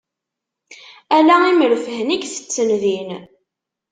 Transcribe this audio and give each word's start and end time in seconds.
Ala 1.17 1.35
imreffhen 1.51 2.09
i 2.15 2.17
itetten 2.21 2.69
din. 2.81 3.09